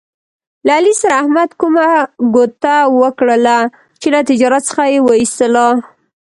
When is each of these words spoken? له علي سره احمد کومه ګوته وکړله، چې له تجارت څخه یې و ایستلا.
له 0.65 0.71
علي 0.77 0.93
سره 1.01 1.13
احمد 1.21 1.49
کومه 1.61 1.87
ګوته 2.35 2.77
وکړله، 3.01 3.57
چې 4.01 4.07
له 4.13 4.19
تجارت 4.29 4.63
څخه 4.69 4.83
یې 4.91 4.99
و 5.03 5.07
ایستلا. 5.21 5.67